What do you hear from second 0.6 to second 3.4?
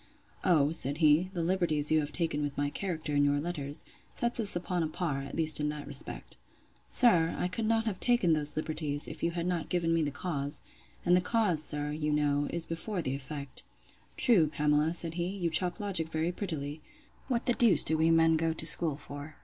said he, the liberties you have taken with my character in your